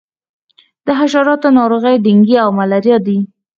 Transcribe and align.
د 0.85 0.87
حشراتو 0.99 1.47
ناروغۍ 1.57 1.95
ډینګي 2.03 2.35
او 2.43 2.49
ملیریا 2.59 2.97
دي. 3.05 3.17